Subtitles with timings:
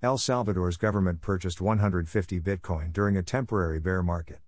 [0.00, 4.38] El Salvador's government purchased 150 Bitcoin during a temporary bear market.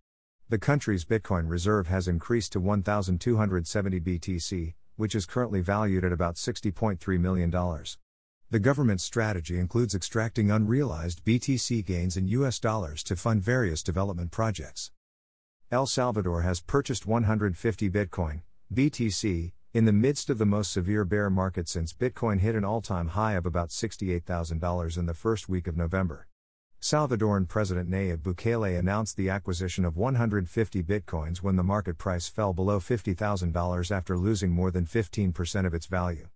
[0.49, 6.37] The country's Bitcoin reserve has increased to 1,270 BTC, which is currently valued at about
[6.37, 7.51] $60.3 million.
[7.51, 14.31] The government's strategy includes extracting unrealized BTC gains in US dollars to fund various development
[14.31, 14.93] projects.
[15.73, 18.43] El Salvador has purchased 150 Bitcoin,
[18.73, 22.81] BTC, in the midst of the most severe bear market since Bitcoin hit an all
[22.81, 26.27] time high of about $68,000 in the first week of November.
[26.81, 32.53] Salvadoran President Nayib Bukele announced the acquisition of 150 bitcoins when the market price fell
[32.53, 36.27] below $50,000 after losing more than 15% of its value.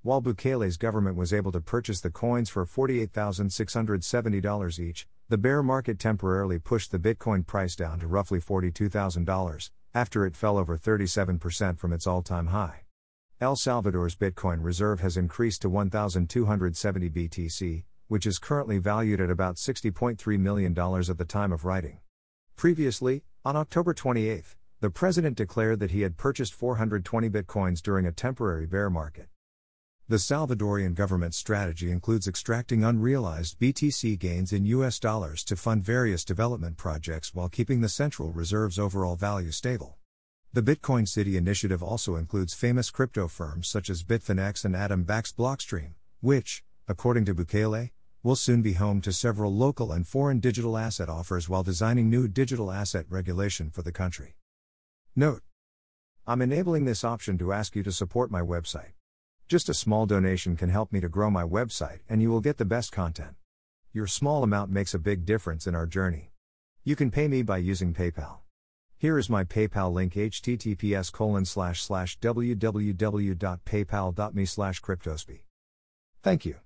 [0.00, 5.98] While Bukele's government was able to purchase the coins for $48,670 each, the bear market
[5.98, 11.92] temporarily pushed the Bitcoin price down to roughly $42,000, after it fell over 37% from
[11.92, 12.80] its all time high.
[13.40, 19.56] El Salvador's Bitcoin reserve has increased to 1,270 BTC, which is currently valued at about
[19.56, 21.98] $60.3 million at the time of writing.
[22.56, 28.12] Previously, on October 28, the president declared that he had purchased 420 bitcoins during a
[28.12, 29.28] temporary bear market.
[30.06, 36.26] The Salvadorian government's strategy includes extracting unrealized BTC gains in US dollars to fund various
[36.26, 39.96] development projects while keeping the central reserve's overall value stable.
[40.52, 45.32] The Bitcoin City initiative also includes famous crypto firms such as Bitfinex and Adam Back's
[45.32, 47.88] Blockstream, which, according to Bukele,
[48.22, 52.28] will soon be home to several local and foreign digital asset offers while designing new
[52.28, 54.36] digital asset regulation for the country.
[55.16, 55.40] Note
[56.26, 58.92] I'm enabling this option to ask you to support my website.
[59.46, 62.56] Just a small donation can help me to grow my website and you will get
[62.56, 63.34] the best content.
[63.92, 66.32] Your small amount makes a big difference in our journey.
[66.82, 68.38] You can pay me by using PayPal.
[68.96, 74.80] Here is my PayPal link https colon slash slash www.paypal.me slash.
[76.22, 76.56] Thank you.